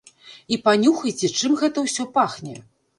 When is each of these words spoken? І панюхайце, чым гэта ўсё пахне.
І 0.55 0.59
панюхайце, 0.65 1.31
чым 1.43 1.51
гэта 1.63 1.87
ўсё 1.87 2.11
пахне. 2.21 2.61